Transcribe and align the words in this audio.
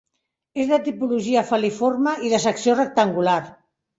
És 0.61 0.69
de 0.71 0.79
tipologia 0.87 1.43
fal·liforme 1.51 2.15
i 2.29 2.33
de 2.33 2.39
secció 2.47 2.75
rectangular. 2.79 3.39